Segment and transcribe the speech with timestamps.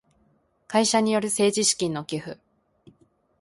[0.67, 2.39] 会社による政治資金の寄付